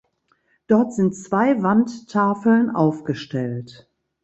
Dort 0.65 0.95
sind 0.95 1.13
zwei 1.15 1.61
Wandtafeln 1.61 2.71
aufgestellt. 2.71 3.87